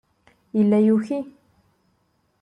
[0.57, 1.19] Yella yuki.